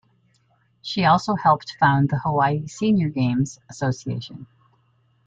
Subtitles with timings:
[0.81, 4.47] She also helped found the Hawaii Senior Games Association.